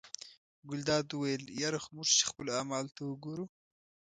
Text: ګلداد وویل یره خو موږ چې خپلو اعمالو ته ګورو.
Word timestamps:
ګلداد 0.69 1.07
وویل 1.11 1.43
یره 1.61 1.79
خو 1.83 1.89
موږ 1.95 2.07
چې 2.17 2.23
خپلو 2.29 2.49
اعمالو 2.57 2.93
ته 2.95 3.01
ګورو. 3.25 3.45